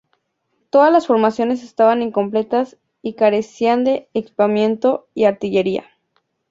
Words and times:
Todas 0.71 0.91
las 0.91 1.05
formaciones 1.05 1.61
estaban 1.61 2.01
incompletas 2.01 2.75
y 3.03 3.13
carecían 3.13 3.83
de 3.83 4.09
equipamiento 4.15 5.05
y 5.13 5.25
artillería. 5.25 5.85